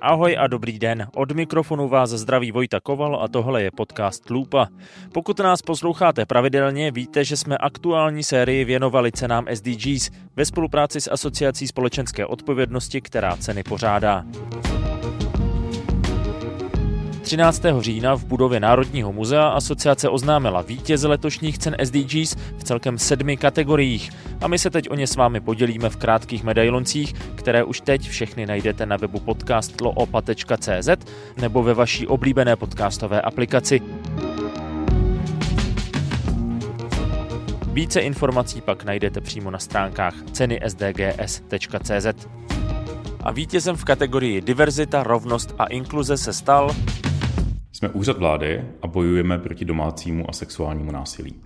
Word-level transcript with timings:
Ahoj 0.00 0.36
a 0.38 0.46
dobrý 0.46 0.78
den. 0.78 1.06
Od 1.16 1.32
mikrofonu 1.32 1.88
vás 1.88 2.10
zdraví 2.10 2.52
Vojta 2.52 2.80
Koval 2.80 3.22
a 3.22 3.28
tohle 3.28 3.62
je 3.62 3.70
podcast 3.70 4.30
Lupa. 4.30 4.68
Pokud 5.12 5.38
nás 5.38 5.62
posloucháte 5.62 6.26
pravidelně, 6.26 6.90
víte, 6.90 7.24
že 7.24 7.36
jsme 7.36 7.58
aktuální 7.58 8.22
sérii 8.22 8.64
věnovali 8.64 9.12
cenám 9.12 9.46
SDGs 9.54 10.10
ve 10.36 10.44
spolupráci 10.44 11.00
s 11.00 11.10
Asociací 11.10 11.66
společenské 11.68 12.26
odpovědnosti, 12.26 13.00
která 13.00 13.36
ceny 13.36 13.62
pořádá. 13.62 14.24
13. 17.24 17.62
října 17.80 18.14
v 18.14 18.24
budově 18.24 18.60
Národního 18.60 19.12
muzea 19.12 19.48
asociace 19.48 20.08
oznámila 20.08 20.62
vítěze 20.62 21.08
letošních 21.08 21.58
cen 21.58 21.76
SDGs 21.84 22.36
v 22.58 22.64
celkem 22.64 22.98
sedmi 22.98 23.36
kategoriích 23.36 24.10
a 24.40 24.48
my 24.48 24.58
se 24.58 24.70
teď 24.70 24.90
o 24.90 24.94
ně 24.94 25.06
s 25.06 25.16
vámi 25.16 25.40
podělíme 25.40 25.90
v 25.90 25.96
krátkých 25.96 26.44
medailoncích, 26.44 27.12
které 27.34 27.64
už 27.64 27.80
teď 27.80 28.08
všechny 28.08 28.46
najdete 28.46 28.86
na 28.86 28.96
webu 28.96 29.20
podcastloopa.cz 29.20 30.88
nebo 31.36 31.62
ve 31.62 31.74
vaší 31.74 32.06
oblíbené 32.06 32.56
podcastové 32.56 33.20
aplikaci. 33.20 33.80
Více 37.72 38.00
informací 38.00 38.60
pak 38.60 38.84
najdete 38.84 39.20
přímo 39.20 39.50
na 39.50 39.58
stránkách 39.58 40.14
cenysdgs.cz. 40.32 42.26
A 43.20 43.30
vítězem 43.32 43.76
v 43.76 43.84
kategorii 43.84 44.40
Diverzita, 44.40 45.02
rovnost 45.02 45.54
a 45.58 45.66
inkluze 45.66 46.16
se 46.16 46.32
stal 46.32 46.70
jsme 47.84 47.92
úřad 47.92 48.18
vlády 48.18 48.64
a 48.82 48.86
bojujeme 48.86 49.38
proti 49.38 49.64
domácímu 49.64 50.30
a 50.30 50.32
sexuálnímu 50.32 50.92
násilí. 50.92 51.42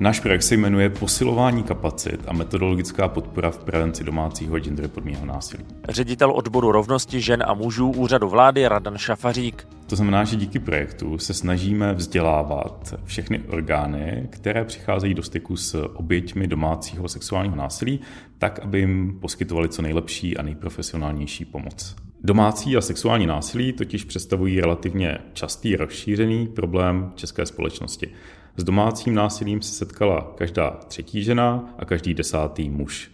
Náš 0.00 0.20
projekt 0.20 0.42
se 0.42 0.54
jmenuje 0.56 0.90
Posilování 0.90 1.62
kapacit 1.62 2.20
a 2.26 2.32
metodologická 2.32 3.08
podpora 3.08 3.50
v 3.50 3.58
prevenci 3.58 4.04
domácího 4.04 4.54
a 4.54 4.58
gender 4.58 4.88
podmíněného 4.88 5.26
násilí. 5.26 5.64
Ředitel 5.88 6.32
odboru 6.32 6.72
rovnosti 6.72 7.20
žen 7.20 7.44
a 7.46 7.54
mužů 7.54 7.90
úřadu 7.90 8.28
vlády 8.28 8.68
Radan 8.68 8.98
Šafařík. 8.98 9.68
To 9.90 9.96
znamená, 9.96 10.24
že 10.24 10.36
díky 10.36 10.58
projektu 10.58 11.18
se 11.18 11.34
snažíme 11.34 11.94
vzdělávat 11.94 12.94
všechny 13.04 13.40
orgány, 13.40 14.28
které 14.30 14.64
přicházejí 14.64 15.14
do 15.14 15.22
styku 15.22 15.56
s 15.56 15.84
oběťmi 15.94 16.46
domácího 16.46 17.08
sexuálního 17.08 17.56
násilí, 17.56 18.00
tak, 18.38 18.58
aby 18.58 18.78
jim 18.78 19.18
poskytovali 19.20 19.68
co 19.68 19.82
nejlepší 19.82 20.36
a 20.36 20.42
nejprofesionálnější 20.42 21.44
pomoc. 21.44 21.96
Domácí 22.22 22.76
a 22.76 22.80
sexuální 22.80 23.26
násilí 23.26 23.72
totiž 23.72 24.04
představují 24.04 24.60
relativně 24.60 25.18
častý 25.32 25.76
rozšířený 25.76 26.46
problém 26.46 27.12
české 27.14 27.46
společnosti. 27.46 28.08
S 28.56 28.64
domácím 28.64 29.14
násilím 29.14 29.62
se 29.62 29.74
setkala 29.74 30.32
každá 30.36 30.70
třetí 30.70 31.22
žena 31.22 31.74
a 31.78 31.84
každý 31.84 32.14
desátý 32.14 32.70
muž. 32.70 33.10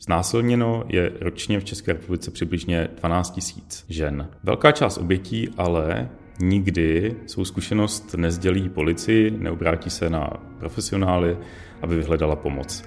Znásilněno 0.00 0.84
je 0.88 1.12
ročně 1.20 1.60
v 1.60 1.64
České 1.64 1.92
republice 1.92 2.30
přibližně 2.30 2.88
12 2.98 3.30
tisíc 3.30 3.84
žen. 3.88 4.28
Velká 4.42 4.72
část 4.72 4.98
obětí 4.98 5.48
ale 5.56 6.08
nikdy 6.40 7.16
svou 7.26 7.44
zkušenost 7.44 8.14
nezdělí 8.14 8.68
policii, 8.68 9.30
neobrátí 9.30 9.90
se 9.90 10.10
na 10.10 10.30
profesionály, 10.58 11.38
aby 11.82 11.96
vyhledala 11.96 12.36
pomoc. 12.36 12.84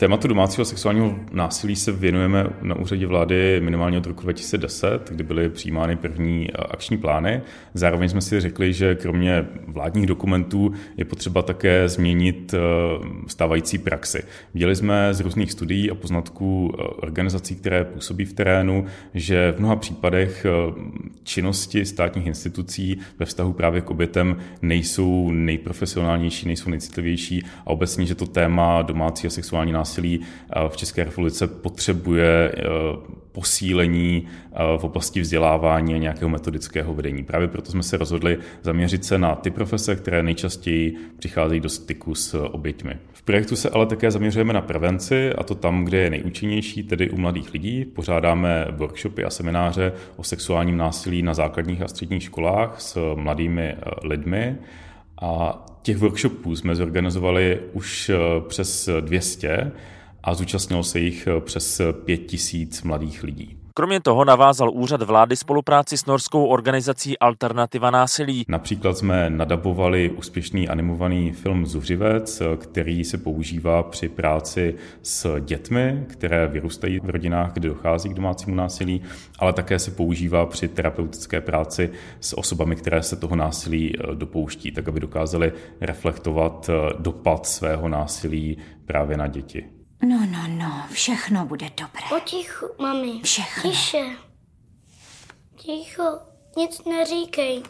Tématu 0.00 0.28
domácího 0.28 0.64
sexuálního 0.64 1.14
násilí 1.32 1.76
se 1.76 1.92
věnujeme 1.92 2.46
na 2.62 2.74
úřadě 2.74 3.06
vlády 3.06 3.60
minimálně 3.60 3.98
od 3.98 4.06
roku 4.06 4.22
2010, 4.22 5.10
kdy 5.10 5.24
byly 5.24 5.50
přijímány 5.50 5.96
první 5.96 6.50
akční 6.52 6.98
plány. 6.98 7.42
Zároveň 7.74 8.08
jsme 8.08 8.20
si 8.20 8.40
řekli, 8.40 8.72
že 8.72 8.94
kromě 8.94 9.46
vládních 9.66 10.06
dokumentů 10.06 10.72
je 10.96 11.04
potřeba 11.04 11.42
také 11.42 11.88
změnit 11.88 12.54
eh, 12.54 12.58
stávající 13.26 13.78
praxi. 13.78 14.22
Viděli 14.54 14.76
jsme 14.76 15.14
z 15.14 15.20
různých 15.20 15.52
studií 15.52 15.90
a 15.90 15.94
poznatků 15.94 16.72
eh, 16.74 16.82
organizací, 16.82 17.56
které 17.56 17.84
působí 17.84 18.24
v 18.24 18.32
terénu, 18.32 18.86
že 19.14 19.52
v 19.56 19.58
mnoha 19.58 19.76
případech 19.76 20.46
eh, 20.46 20.72
činnosti 21.22 21.84
státních 21.84 22.26
institucí 22.26 22.98
ve 23.18 23.26
vztahu 23.26 23.52
právě 23.52 23.80
k 23.80 23.90
obětem 23.90 24.36
nejsou 24.62 25.30
nejprofesionálnější, 25.30 26.46
nejsou 26.46 26.70
nejcitlivější 26.70 27.42
a 27.66 27.70
obecně, 27.70 28.06
že 28.06 28.14
to 28.14 28.26
téma 28.26 28.82
domácí 28.82 29.26
a 29.26 29.30
sexuální 29.30 29.72
násilí 29.72 29.89
násilí 29.90 30.20
v 30.68 30.76
České 30.76 31.04
republice 31.04 31.46
potřebuje 31.46 32.52
eh, 32.54 32.62
posílení 33.32 34.26
eh, 34.26 34.78
v 34.78 34.84
oblasti 34.84 35.20
vzdělávání 35.20 35.94
a 35.94 35.98
nějakého 35.98 36.28
metodického 36.28 36.94
vedení. 36.94 37.24
Právě 37.24 37.48
proto 37.48 37.70
jsme 37.70 37.82
se 37.82 37.96
rozhodli 37.96 38.38
zaměřit 38.62 39.04
se 39.04 39.18
na 39.18 39.34
ty 39.34 39.50
profese, 39.50 39.96
které 39.96 40.22
nejčastěji 40.22 40.96
přicházejí 41.18 41.60
do 41.60 41.68
styku 41.68 42.14
s 42.14 42.34
oběťmi. 42.34 42.94
V 43.12 43.22
projektu 43.22 43.56
se 43.56 43.70
ale 43.70 43.86
také 43.86 44.10
zaměřujeme 44.10 44.52
na 44.52 44.60
prevenci, 44.60 45.32
a 45.32 45.42
to 45.42 45.54
tam, 45.54 45.84
kde 45.84 45.98
je 45.98 46.10
nejúčinnější, 46.10 46.82
tedy 46.82 47.10
u 47.10 47.16
mladých 47.16 47.52
lidí. 47.52 47.84
Pořádáme 47.84 48.66
workshopy 48.70 49.24
a 49.24 49.30
semináře 49.30 49.92
o 50.16 50.22
sexuálním 50.22 50.76
násilí 50.76 51.22
na 51.22 51.34
základních 51.34 51.82
a 51.82 51.88
středních 51.88 52.22
školách 52.22 52.80
s 52.80 53.14
mladými 53.14 53.76
lidmi. 54.02 54.56
A 55.20 55.64
těch 55.82 55.96
workshopů 55.96 56.56
jsme 56.56 56.76
zorganizovali 56.76 57.60
už 57.72 58.10
přes 58.48 58.88
200 59.00 59.72
a 60.22 60.34
zúčastnilo 60.34 60.84
se 60.84 61.00
jich 61.00 61.28
přes 61.40 61.80
5000 62.04 62.82
mladých 62.82 63.22
lidí. 63.22 63.59
Kromě 63.80 64.00
toho 64.00 64.24
navázal 64.24 64.70
úřad 64.70 65.02
vlády 65.02 65.36
spolupráci 65.36 65.96
s 65.96 66.06
norskou 66.06 66.46
organizací 66.46 67.18
Alternativa 67.18 67.90
násilí. 67.90 68.44
Například 68.48 68.98
jsme 68.98 69.30
nadabovali 69.30 70.10
úspěšný 70.10 70.68
animovaný 70.68 71.32
film 71.32 71.66
Zuřivec, 71.66 72.42
který 72.56 73.04
se 73.04 73.18
používá 73.18 73.82
při 73.82 74.08
práci 74.08 74.74
s 75.02 75.40
dětmi, 75.40 76.04
které 76.08 76.46
vyrůstají 76.46 77.00
v 77.00 77.10
rodinách, 77.10 77.52
kde 77.52 77.68
dochází 77.68 78.08
k 78.08 78.14
domácímu 78.14 78.56
násilí, 78.56 79.02
ale 79.38 79.52
také 79.52 79.78
se 79.78 79.90
používá 79.90 80.46
při 80.46 80.68
terapeutické 80.68 81.40
práci 81.40 81.90
s 82.20 82.38
osobami, 82.38 82.76
které 82.76 83.02
se 83.02 83.16
toho 83.16 83.36
násilí 83.36 83.94
eh, 83.94 84.14
dopouští, 84.14 84.70
tak 84.72 84.88
aby 84.88 85.00
dokázali 85.00 85.52
reflektovat 85.80 86.70
eh, 86.70 86.92
dopad 86.98 87.46
svého 87.46 87.88
násilí 87.88 88.58
právě 88.84 89.16
na 89.16 89.26
děti. 89.26 89.79
No, 90.02 90.26
no, 90.26 90.48
no, 90.48 90.86
všechno 90.92 91.46
bude 91.46 91.70
dobré. 91.70 92.02
Potichu, 92.08 92.66
mami. 92.78 93.20
Všechno. 93.22 93.70
Tiše. 93.70 94.04
Ticho, 95.56 96.20
nic 96.56 96.84
neříkej. 96.84 97.62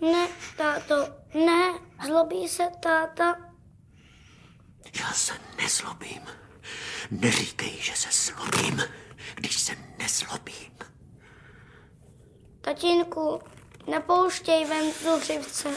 Ne, 0.00 0.28
táto, 0.56 0.94
ne, 1.34 1.78
zlobí 2.06 2.48
se 2.48 2.70
táta. 2.82 3.36
Já 5.00 5.12
se 5.12 5.32
nezlobím. 5.62 6.22
Neříkej, 7.10 7.72
že 7.80 7.92
se 7.94 8.32
zlobím 8.32 8.82
když 9.36 9.60
se 9.60 9.72
nezlobím. 9.98 10.72
Tatínku, 12.60 13.38
nepouštěj 13.90 14.64
ven 14.64 14.92
zuřivce. 14.92 15.68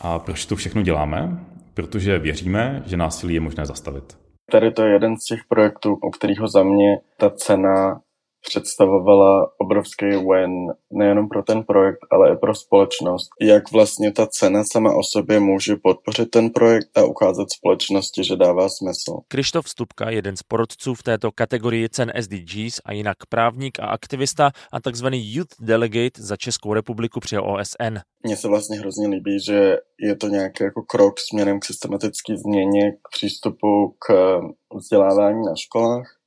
A 0.00 0.18
proč 0.18 0.46
to 0.46 0.56
všechno 0.56 0.82
děláme? 0.82 1.44
Protože 1.74 2.18
věříme, 2.18 2.82
že 2.86 2.96
násilí 2.96 3.34
je 3.34 3.40
možné 3.40 3.66
zastavit. 3.66 4.18
Tady 4.50 4.72
to 4.72 4.82
je 4.82 4.92
jeden 4.92 5.16
z 5.16 5.24
těch 5.24 5.40
projektů, 5.48 5.94
u 5.94 6.10
kterého 6.10 6.48
za 6.48 6.62
mě 6.62 6.98
ta 7.16 7.30
cena 7.30 8.00
představovala 8.44 9.50
obrovský 9.58 10.06
win 10.06 10.72
nejenom 10.92 11.28
pro 11.28 11.42
ten 11.42 11.62
projekt, 11.62 11.98
ale 12.10 12.32
i 12.32 12.36
pro 12.36 12.54
společnost. 12.54 13.28
Jak 13.40 13.72
vlastně 13.72 14.12
ta 14.12 14.26
cena 14.26 14.64
sama 14.72 14.94
o 14.94 15.02
sobě 15.02 15.40
může 15.40 15.76
podpořit 15.76 16.30
ten 16.30 16.50
projekt 16.50 16.98
a 16.98 17.04
ukázat 17.04 17.46
společnosti, 17.52 18.24
že 18.24 18.36
dává 18.36 18.68
smysl. 18.68 19.20
Krištof 19.28 19.68
Stupka, 19.68 20.10
jeden 20.10 20.36
z 20.36 20.42
porodců 20.42 20.94
v 20.94 21.02
této 21.02 21.32
kategorii 21.32 21.88
cen 21.88 22.12
SDGs 22.20 22.80
a 22.84 22.92
jinak 22.92 23.16
právník 23.28 23.80
a 23.80 23.86
aktivista 23.86 24.50
a 24.72 24.80
takzvaný 24.80 25.34
Youth 25.34 25.54
Delegate 25.60 26.22
za 26.22 26.36
Českou 26.36 26.74
republiku 26.74 27.20
při 27.20 27.38
OSN. 27.38 27.98
Mně 28.22 28.36
se 28.36 28.48
vlastně 28.48 28.78
hrozně 28.78 29.08
líbí, 29.08 29.40
že 29.40 29.76
je 30.00 30.16
to 30.16 30.28
nějaký 30.28 30.64
jako 30.64 30.82
krok 30.82 31.14
směrem 31.18 31.60
k 31.60 31.64
systematické 31.64 32.36
změně 32.36 32.92
k 32.92 33.08
přístupu 33.16 33.94
k 33.98 34.38
vzdělávání 34.74 35.42
na 35.46 35.52
školách 35.56 36.23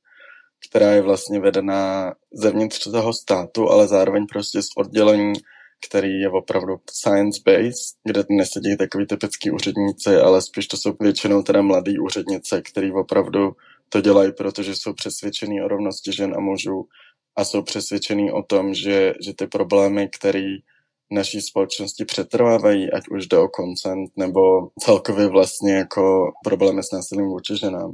která 0.68 0.92
je 0.92 1.02
vlastně 1.02 1.40
vedená 1.40 2.14
zevnitř 2.32 2.90
toho 2.90 3.12
státu, 3.12 3.70
ale 3.70 3.88
zároveň 3.88 4.26
prostě 4.26 4.62
z 4.62 4.68
oddělení, 4.76 5.32
který 5.88 6.20
je 6.20 6.30
opravdu 6.30 6.76
science-based, 6.90 7.96
kde 8.04 8.24
nesedí 8.30 8.76
takový 8.76 9.06
typický 9.06 9.50
úředníci, 9.50 10.16
ale 10.16 10.42
spíš 10.42 10.66
to 10.66 10.76
jsou 10.76 10.92
většinou 11.00 11.42
teda 11.42 11.62
mladý 11.62 11.98
úřednice, 11.98 12.62
který 12.62 12.92
opravdu 12.92 13.52
to 13.88 14.00
dělají, 14.00 14.32
protože 14.32 14.76
jsou 14.76 14.92
přesvědčený 14.92 15.62
o 15.62 15.68
rovnosti 15.68 16.12
žen 16.12 16.34
a 16.36 16.40
mužů 16.40 16.84
a 17.36 17.44
jsou 17.44 17.62
přesvědčený 17.62 18.32
o 18.32 18.42
tom, 18.42 18.74
že, 18.74 19.14
že 19.24 19.34
ty 19.34 19.46
problémy, 19.46 20.08
které 20.08 20.56
naší 21.10 21.40
společnosti 21.40 22.04
přetrvávají, 22.04 22.92
ať 22.92 23.08
už 23.08 23.26
jde 23.26 23.38
o 23.38 23.48
koncent 23.48 24.10
nebo 24.16 24.40
celkově 24.80 25.28
vlastně 25.28 25.74
jako 25.74 26.32
problémy 26.44 26.82
s 26.82 26.92
násilím 26.92 27.26
vůči 27.26 27.56
ženám, 27.56 27.92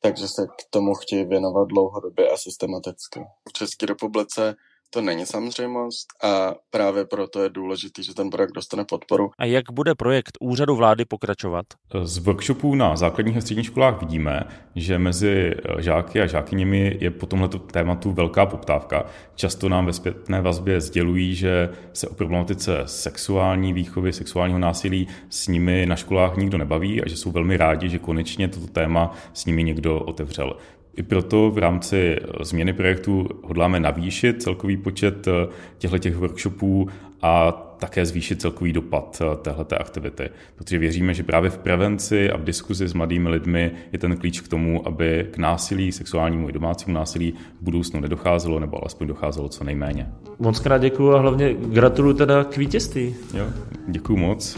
takže 0.00 0.28
se 0.28 0.46
k 0.46 0.70
tomu 0.70 0.94
chtějí 0.94 1.24
věnovat 1.24 1.68
dlouhodobě 1.68 2.30
a 2.30 2.36
systematicky. 2.36 3.20
V 3.48 3.52
České 3.52 3.86
republice 3.86 4.54
to 4.90 5.00
není 5.00 5.26
samozřejmost 5.26 6.08
a 6.24 6.54
právě 6.70 7.04
proto 7.04 7.42
je 7.42 7.48
důležité, 7.48 8.02
že 8.02 8.14
ten 8.14 8.30
projekt 8.30 8.52
dostane 8.52 8.84
podporu. 8.84 9.30
A 9.38 9.44
jak 9.44 9.72
bude 9.72 9.94
projekt 9.94 10.38
úřadu 10.40 10.76
vlády 10.76 11.04
pokračovat? 11.04 11.66
Z 12.02 12.18
workshopů 12.18 12.74
na 12.74 12.96
základních 12.96 13.36
a 13.36 13.40
středních 13.40 13.66
školách 13.66 14.00
vidíme, 14.00 14.44
že 14.74 14.98
mezi 14.98 15.54
žáky 15.78 16.20
a 16.20 16.26
žákyněmi 16.26 16.96
je 17.00 17.10
po 17.10 17.26
tomto 17.26 17.58
tématu 17.58 18.12
velká 18.12 18.46
poptávka. 18.46 19.06
Často 19.34 19.68
nám 19.68 19.86
ve 19.86 19.92
zpětné 19.92 20.40
vazbě 20.40 20.80
sdělují, 20.80 21.34
že 21.34 21.68
se 21.92 22.08
o 22.08 22.14
problematice 22.14 22.82
sexuální 22.86 23.72
výchovy, 23.72 24.12
sexuálního 24.12 24.58
násilí 24.58 25.08
s 25.30 25.48
nimi 25.48 25.86
na 25.86 25.96
školách 25.96 26.36
nikdo 26.36 26.58
nebaví 26.58 27.02
a 27.02 27.08
že 27.08 27.16
jsou 27.16 27.30
velmi 27.30 27.56
rádi, 27.56 27.88
že 27.88 27.98
konečně 27.98 28.48
toto 28.48 28.66
téma 28.66 29.16
s 29.32 29.46
nimi 29.46 29.64
někdo 29.64 30.00
otevřel. 30.00 30.56
I 31.00 31.02
proto 31.02 31.50
v 31.50 31.58
rámci 31.58 32.16
eh, 32.16 32.44
změny 32.44 32.72
projektu 32.72 33.28
hodláme 33.42 33.80
navýšit 33.80 34.42
celkový 34.42 34.76
počet 34.76 35.28
eh, 35.28 35.32
těchto 35.78 36.10
workshopů 36.10 36.88
a 37.22 37.52
také 37.78 38.06
zvýšit 38.06 38.40
celkový 38.40 38.72
dopad 38.72 39.22
eh, 39.22 39.36
téhleté 39.36 39.78
aktivity. 39.78 40.30
Protože 40.56 40.78
věříme, 40.78 41.14
že 41.14 41.22
právě 41.22 41.50
v 41.50 41.58
prevenci 41.58 42.30
a 42.30 42.36
v 42.36 42.44
diskuzi 42.44 42.88
s 42.88 42.94
mladými 42.94 43.28
lidmi 43.28 43.72
je 43.92 43.98
ten 43.98 44.16
klíč 44.16 44.40
k 44.40 44.48
tomu, 44.48 44.88
aby 44.88 45.26
k 45.30 45.38
násilí, 45.38 45.92
sexuálnímu 45.92 46.48
i 46.48 46.52
domácímu 46.52 46.94
násilí 46.94 47.34
v 47.60 47.64
budoucnu 47.64 48.00
nedocházelo, 48.00 48.60
nebo 48.60 48.80
alespoň 48.82 49.06
docházelo 49.06 49.48
co 49.48 49.64
nejméně. 49.64 50.08
Moc 50.38 50.60
krát 50.60 50.78
děkuji 50.78 51.12
a 51.12 51.18
hlavně 51.18 51.54
gratuluju 51.54 52.14
teda 52.14 52.44
k 52.44 52.56
vítězství. 52.56 53.14
Jo, 53.34 53.46
děkuji 53.88 54.16
moc. 54.16 54.56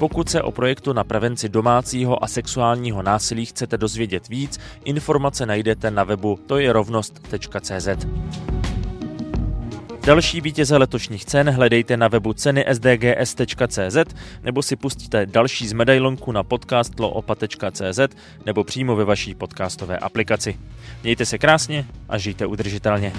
Pokud 0.00 0.28
se 0.28 0.42
o 0.42 0.52
projektu 0.52 0.92
na 0.92 1.04
prevenci 1.04 1.48
domácího 1.48 2.24
a 2.24 2.26
sexuálního 2.26 3.02
násilí 3.02 3.46
chcete 3.46 3.78
dozvědět 3.78 4.28
víc, 4.28 4.58
informace 4.84 5.46
najdete 5.46 5.90
na 5.90 6.04
webu 6.04 6.38
tojerovnost.cz. 6.46 7.88
Další 10.06 10.40
vítěze 10.40 10.76
letošních 10.76 11.24
cen 11.24 11.50
hledejte 11.50 11.96
na 11.96 12.08
webu 12.08 12.32
ceny 12.32 12.64
sdgs.cz 12.72 14.14
nebo 14.42 14.62
si 14.62 14.76
pustíte 14.76 15.26
další 15.26 15.68
z 15.68 15.72
medailonku 15.72 16.32
na 16.32 16.42
podcastloopa.cz 16.42 18.00
nebo 18.46 18.64
přímo 18.64 18.96
ve 18.96 19.04
vaší 19.04 19.34
podcastové 19.34 19.98
aplikaci. 19.98 20.58
Mějte 21.02 21.26
se 21.26 21.38
krásně 21.38 21.86
a 22.08 22.18
žijte 22.18 22.46
udržitelně. 22.46 23.12